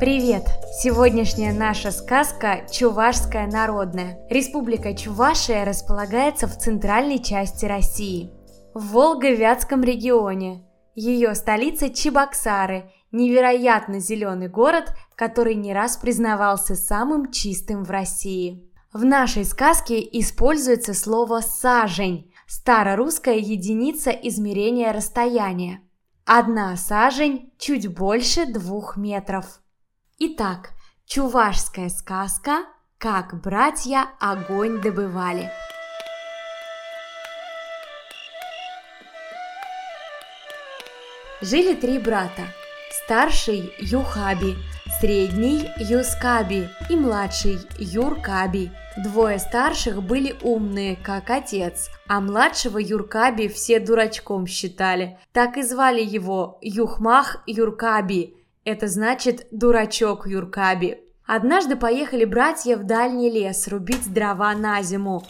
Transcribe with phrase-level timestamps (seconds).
[0.00, 0.44] Привет!
[0.80, 4.18] Сегодняшняя наша сказка «Чувашская народная».
[4.30, 8.32] Республика Чувашия располагается в центральной части России,
[8.72, 10.64] в Волго-Вятском регионе.
[10.94, 18.66] Ее столица Чебоксары, невероятно зеленый город, который не раз признавался самым чистым в России.
[18.94, 25.82] В нашей сказке используется слово «сажень», старорусская единица измерения расстояния.
[26.24, 29.59] Одна сажень чуть больше двух метров.
[30.22, 30.72] Итак,
[31.06, 32.66] чувашская сказка
[32.98, 35.50] «Как братья огонь добывали».
[41.40, 42.42] Жили три брата.
[42.90, 44.56] Старший Юхаби,
[45.00, 48.72] средний Юскаби и младший Юркаби.
[49.02, 55.18] Двое старших были умные, как отец, а младшего Юркаби все дурачком считали.
[55.32, 60.98] Так и звали его Юхмах Юркаби– это значит «дурачок Юркаби».
[61.26, 65.22] Однажды поехали братья в дальний лес рубить дрова на зиму.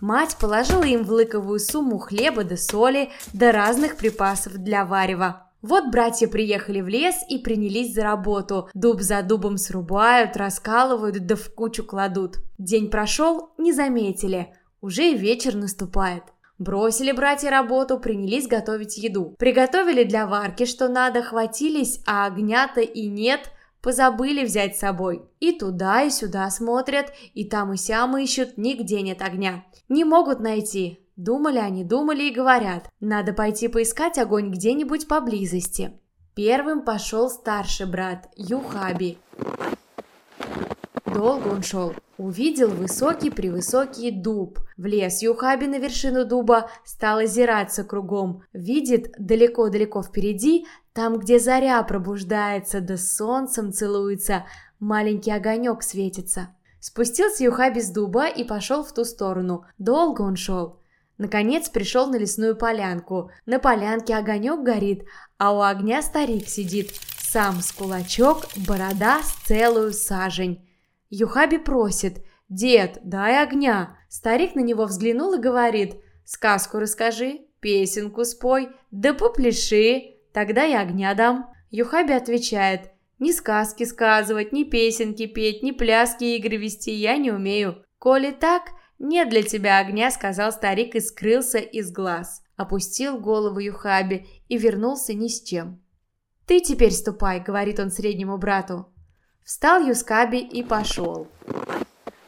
[0.00, 5.48] Мать положила им в лыковую сумму хлеба да соли, да разных припасов для варева.
[5.62, 8.68] Вот братья приехали в лес и принялись за работу.
[8.74, 12.38] Дуб за дубом срубают, раскалывают, да в кучу кладут.
[12.58, 14.52] День прошел, не заметили.
[14.80, 16.24] Уже вечер наступает.
[16.58, 19.34] Бросили братья работу, принялись готовить еду.
[19.38, 23.50] Приготовили для варки, что надо, хватились, а огня-то и нет,
[23.80, 25.22] позабыли взять с собой.
[25.40, 29.64] И туда, и сюда смотрят, и там и сям ищут, нигде нет огня.
[29.88, 31.00] Не могут найти.
[31.16, 35.92] Думали они, думали и говорят, надо пойти поискать огонь где-нибудь поблизости.
[36.34, 39.18] Первым пошел старший брат, Юхаби.
[41.14, 41.94] Долго он шел.
[42.16, 44.60] Увидел высокий-превысокий дуб.
[44.76, 48.42] Влез Юхаби на вершину дуба, стал озираться кругом.
[48.52, 54.46] Видит далеко-далеко впереди, там, где заря пробуждается, да солнцем целуется,
[54.78, 56.48] маленький огонек светится.
[56.80, 59.64] Спустился Юхаби с дуба и пошел в ту сторону.
[59.78, 60.80] Долго он шел.
[61.18, 63.30] Наконец пришел на лесную полянку.
[63.46, 65.04] На полянке огонек горит,
[65.38, 66.90] а у огня старик сидит.
[67.20, 70.66] Сам с кулачок, борода с целую сажень.
[71.14, 78.70] Юхаби просит «Дед, дай огня!» Старик на него взглянул и говорит «Сказку расскажи, песенку спой,
[78.90, 81.52] да попляши, тогда я огня дам».
[81.70, 87.84] Юхаби отвечает «Ни сказки сказывать, ни песенки петь, ни пляски игры вести я не умею.
[87.98, 92.42] Коли так, нет для тебя огня»,— сказал старик и скрылся из глаз.
[92.56, 95.82] Опустил голову Юхаби и вернулся ни с чем.
[96.46, 98.91] «Ты теперь ступай»,— говорит он среднему брату.
[99.44, 101.26] Встал Юскаби и пошел.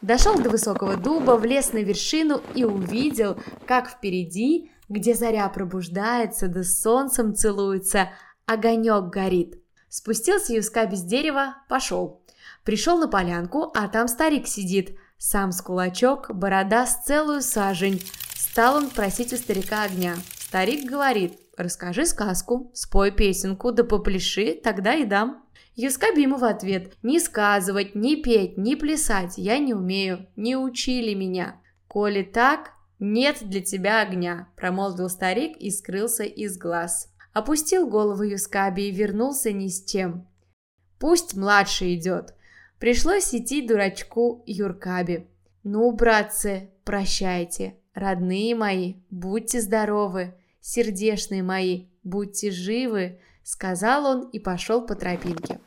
[0.00, 6.64] Дошел до высокого дуба, влез на вершину и увидел, как впереди, где заря пробуждается, да
[6.64, 8.08] солнцем целуется,
[8.46, 9.62] огонек горит.
[9.88, 12.22] Спустился Юскаби с дерева, пошел.
[12.64, 18.02] Пришел на полянку, а там старик сидит, сам с кулачок, борода с целую сажень.
[18.34, 20.16] Стал он просить у старика огня.
[20.38, 25.44] Старик говорит, расскажи сказку, спой песенку, да попляши, тогда и дам.
[25.74, 31.14] Юскаби ему в ответ «Ни сказывать, ни петь, ни плясать я не умею, не учили
[31.14, 31.60] меня.
[31.88, 37.10] Коли так, нет для тебя огня»,– промолвил старик и скрылся из глаз.
[37.32, 40.28] Опустил голову Юскаби и вернулся ни с чем.
[40.98, 42.34] «Пусть младший идет».
[42.78, 45.28] Пришлось идти дурачку Юркаби.
[45.62, 54.82] «Ну, братцы, прощайте, родные мои, будьте здоровы, сердешные мои, будьте живы»,— сказал он и пошел
[54.82, 55.60] по тропинке.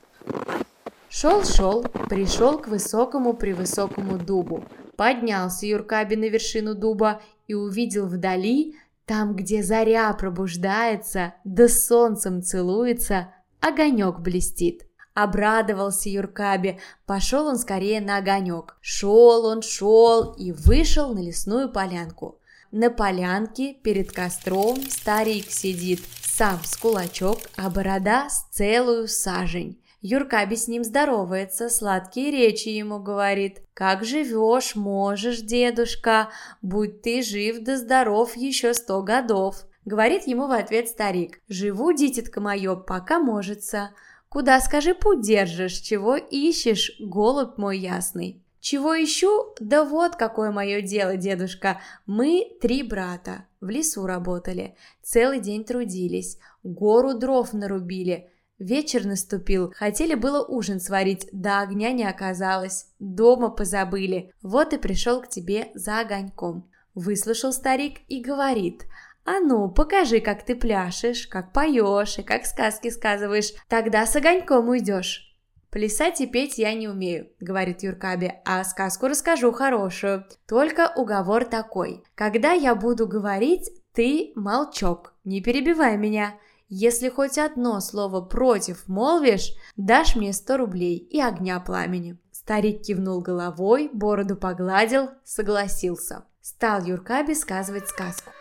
[1.10, 4.64] Шел-шел, пришел к высокому-превысокому дубу.
[4.98, 8.76] Поднялся Юркаби на вершину дуба и увидел вдали,
[9.06, 14.86] там, где заря пробуждается, да солнцем целуется, огонек блестит.
[15.14, 18.76] Обрадовался Юркаби, пошел он скорее на огонек.
[18.82, 22.40] Шел он, шел и вышел на лесную полянку.
[22.72, 26.02] На полянке перед костром старик сидит,
[26.38, 29.82] сам с кулачок, а борода с целую сажень.
[30.02, 33.62] Юркаби с ним здоровается, сладкие речи ему говорит.
[33.74, 36.30] «Как живешь, можешь, дедушка,
[36.62, 39.64] будь ты жив да здоров еще сто годов».
[39.86, 41.40] Говорит ему в ответ старик.
[41.48, 43.92] «Живу, дитятка мое, пока можется.
[44.28, 49.54] Куда, скажи, путь держишь, чего ищешь, голубь мой ясный?» Чего ищу?
[49.60, 51.82] Да вот какое мое дело, дедушка.
[52.08, 53.46] Мы три брата.
[53.66, 54.76] В лесу работали.
[55.02, 56.38] Целый день трудились.
[56.62, 58.30] Гору дров нарубили.
[58.60, 59.74] Вечер наступил.
[59.76, 62.90] Хотели было ужин сварить, да огня не оказалось.
[63.00, 64.32] Дома позабыли.
[64.44, 66.70] Вот и пришел к тебе за огоньком.
[66.94, 68.84] Выслушал старик и говорит.
[69.26, 73.52] А ну, покажи, как ты пляшешь, как поешь и как сказки сказываешь.
[73.68, 75.35] Тогда с огоньком уйдешь.
[75.76, 80.24] «Плясать и петь я не умею»,— говорит Юркаби, «а сказку расскажу хорошую.
[80.48, 82.02] Только уговор такой.
[82.16, 86.36] Когда я буду говорить, ты молчок, не перебивай меня.
[86.70, 92.18] Если хоть одно слово против молвишь, дашь мне сто рублей и огня пламени».
[92.32, 96.24] Старик кивнул головой, бороду погладил, согласился.
[96.40, 98.32] Стал Юркаби сказывать сказку.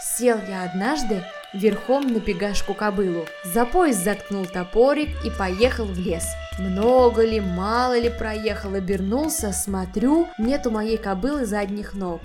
[0.00, 1.22] Сел я однажды
[1.54, 6.24] верхом на пегашку кобылу, за пояс заткнул топорик и поехал в лес.
[6.58, 12.20] Много ли, мало ли проехал, обернулся, смотрю, нету моей кобылы задних ног.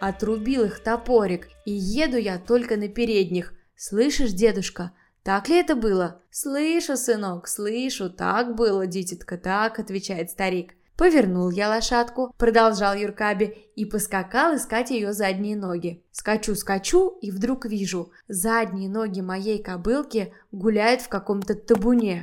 [0.00, 3.54] Отрубил их топорик, и еду я только на передних.
[3.76, 6.22] Слышишь, дедушка, так ли это было?
[6.30, 10.74] Слышу, сынок, слышу, так было, дитятка, так, отвечает старик.
[11.00, 16.04] Повернул я лошадку, продолжал Юркаби, и поскакал искать ее задние ноги.
[16.10, 22.22] Скачу, скачу, и вдруг вижу, задние ноги моей кобылки гуляют в каком-то табуне.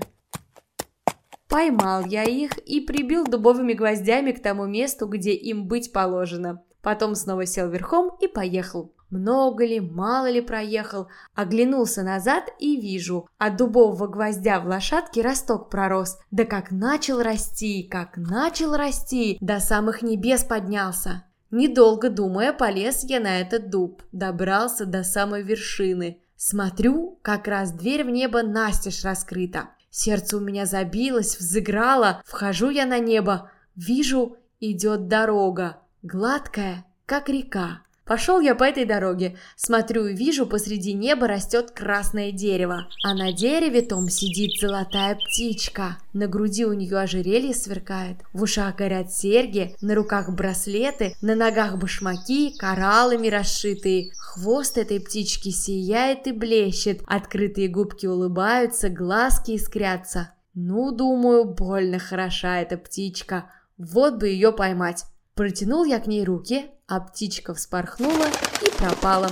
[1.48, 6.62] Поймал я их и прибил дубовыми гвоздями к тому месту, где им быть положено.
[6.84, 8.94] Потом снова сел верхом и поехал.
[9.10, 15.70] Много ли, мало ли проехал, оглянулся назад и вижу, от дубового гвоздя в лошадке росток
[15.70, 16.18] пророс.
[16.30, 21.24] Да как начал расти, как начал расти, до самых небес поднялся.
[21.52, 26.22] Недолго думая, полез я на этот дуб, добрался до самой вершины.
[26.36, 29.70] Смотрю, как раз дверь в небо настежь раскрыта.
[29.90, 37.82] Сердце у меня забилось, взыграло, вхожу я на небо, вижу, идет дорога, гладкая, как река.
[38.08, 43.34] Пошел я по этой дороге, смотрю и вижу, посреди неба растет красное дерево, а на
[43.34, 45.98] дереве том сидит золотая птичка.
[46.14, 51.78] На груди у нее ожерелье сверкает, в ушах горят серьги, на руках браслеты, на ногах
[51.78, 54.12] башмаки, кораллами расшитые.
[54.18, 60.32] Хвост этой птички сияет и блещет, открытые губки улыбаются, глазки искрятся.
[60.54, 65.04] Ну, думаю, больно хороша эта птичка, вот бы ее поймать.
[65.38, 68.26] Протянул я к ней руки, а птичка вспорхнула
[68.66, 69.30] и пропала.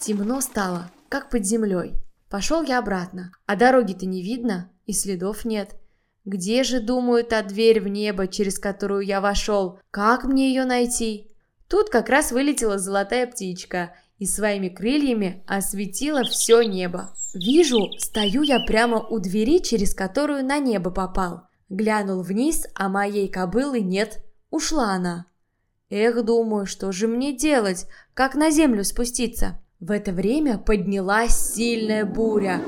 [0.00, 1.94] Темно стало, как под землей.
[2.28, 5.76] Пошел я обратно, а дороги-то не видно и следов нет.
[6.24, 9.78] Где же, думаю, та дверь в небо, через которую я вошел?
[9.92, 11.30] Как мне ее найти?
[11.68, 17.14] Тут как раз вылетела золотая птичка и своими крыльями осветила все небо.
[17.34, 21.42] Вижу, стою я прямо у двери, через которую на небо попал.
[21.68, 24.24] Глянул вниз, а моей кобылы нет.
[24.50, 25.26] Ушла она.
[25.88, 27.86] Эх, думаю, что же мне делать?
[28.12, 29.60] Как на землю спуститься?
[29.78, 32.60] В это время поднялась сильная буря.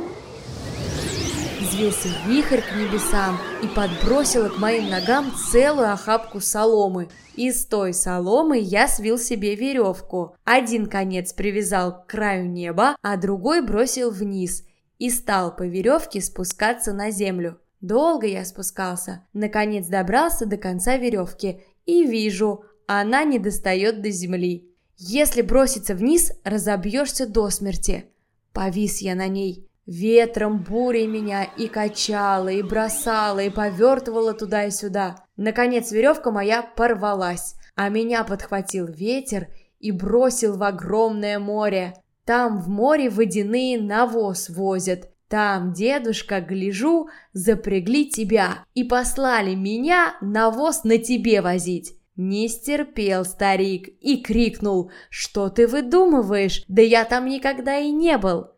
[1.60, 7.08] Взвился вихрь к небесам и подбросила к моим ногам целую охапку соломы.
[7.34, 10.36] Из той соломы я свил себе веревку.
[10.44, 14.64] Один конец привязал к краю неба, а другой бросил вниз
[14.98, 17.58] и стал по веревке спускаться на землю.
[17.80, 24.66] Долго я спускался, наконец добрался до конца веревки и вижу, она не достает до земли.
[24.96, 28.06] Если броситься вниз, разобьешься до смерти.
[28.54, 29.68] Повис я на ней.
[29.86, 35.24] Ветром, бурей меня и качала, и бросала, и повертывала туда и сюда.
[35.36, 39.48] Наконец веревка моя порвалась, а меня подхватил ветер
[39.80, 41.94] и бросил в огромное море.
[42.24, 45.10] Там в море водяные навоз возят.
[45.28, 51.97] Там, дедушка, гляжу, запрягли тебя и послали меня навоз на тебе возить.
[52.18, 58.48] Не стерпел старик и крикнул, что ты выдумываешь, да я там никогда и не был.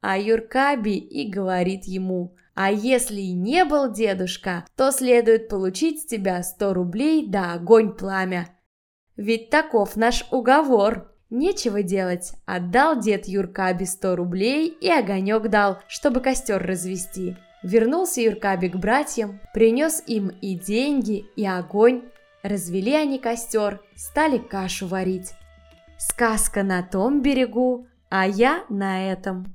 [0.00, 6.06] А Юркаби и говорит ему, а если и не был дедушка, то следует получить с
[6.06, 8.48] тебя сто рублей да огонь пламя.
[9.16, 11.12] Ведь таков наш уговор.
[11.30, 17.36] Нечего делать, отдал дед Юркаби сто рублей и огонек дал, чтобы костер развести.
[17.62, 22.02] Вернулся Юркаби к братьям, принес им и деньги, и огонь,
[22.44, 25.32] Развели они костер, стали кашу варить.
[25.96, 29.46] Сказка на том берегу, а я на этом.